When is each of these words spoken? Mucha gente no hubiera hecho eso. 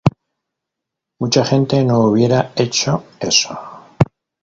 Mucha 1.19 1.45
gente 1.45 1.83
no 1.83 1.99
hubiera 2.05 2.53
hecho 2.55 3.03
eso. 3.19 3.55